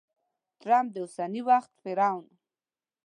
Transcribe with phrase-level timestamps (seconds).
[0.61, 2.27] ټرمپ د اوسني وخت فرعون!